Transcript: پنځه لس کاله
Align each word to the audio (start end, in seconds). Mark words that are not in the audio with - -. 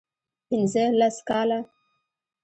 پنځه 0.47 0.83
لس 0.99 1.15
کاله 1.29 1.59